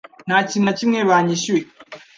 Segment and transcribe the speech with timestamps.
[0.27, 1.65] Nta kintu na kimwe banyishyuye